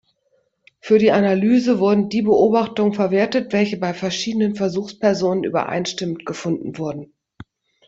Für 0.79 0.97
die 0.97 1.11
Analyse 1.11 1.77
wurden 1.79 2.09
die 2.09 2.23
Beobachtungen 2.23 2.95
verwertet, 2.95 3.53
welche 3.53 3.77
bei 3.77 3.93
verschiedenen 3.93 4.55
Versuchspersonen 4.55 5.43
übereinstimmend 5.43 6.25
gefunden 6.25 6.79
wurden. 6.79 7.13